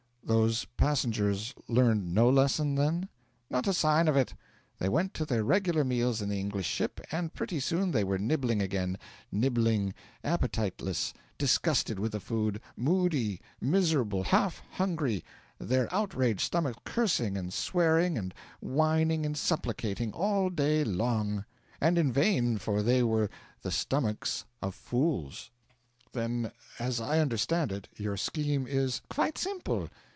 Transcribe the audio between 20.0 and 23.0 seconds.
all day long. And in vain, for